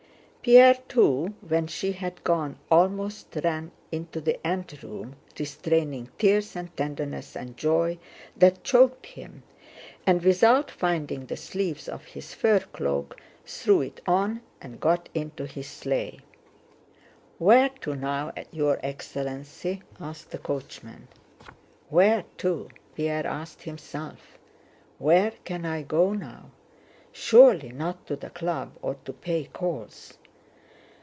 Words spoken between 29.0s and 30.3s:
to pay calls?"